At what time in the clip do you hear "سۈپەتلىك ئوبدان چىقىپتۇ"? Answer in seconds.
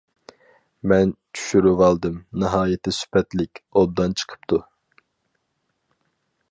3.01-4.63